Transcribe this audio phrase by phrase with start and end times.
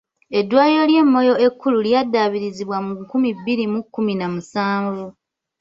[0.39, 5.05] Eddwaliro ly'e Moyo ekkulu lyaddaabirizibwa mu nkumi bbiri mu kkumi na musanvu.